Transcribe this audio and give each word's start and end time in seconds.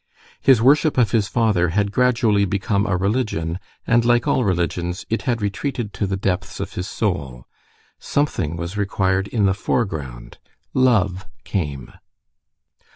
His 0.41 0.63
worship 0.63 0.97
of 0.97 1.11
his 1.11 1.27
father 1.27 1.69
had 1.69 1.91
gradually 1.91 2.43
become 2.43 2.87
a 2.87 2.97
religion, 2.97 3.59
and, 3.85 4.03
like 4.03 4.27
all 4.27 4.43
religions, 4.43 5.05
it 5.11 5.21
had 5.29 5.43
retreated 5.43 5.93
to 5.93 6.07
the 6.07 6.17
depths 6.17 6.59
of 6.59 6.73
his 6.73 6.87
soul. 6.87 7.45
Something 7.99 8.55
was 8.57 8.75
required 8.77 9.27
in 9.27 9.45
the 9.45 9.53
foreground. 9.53 10.39
Love 10.73 11.27
came. 11.43 11.93